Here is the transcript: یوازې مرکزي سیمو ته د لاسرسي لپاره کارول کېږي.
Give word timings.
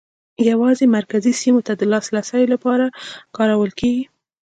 یوازې 0.49 0.85
مرکزي 0.97 1.33
سیمو 1.41 1.65
ته 1.67 1.73
د 1.75 1.81
لاسرسي 1.91 2.43
لپاره 2.53 2.85
کارول 3.37 3.71
کېږي. 3.79 4.05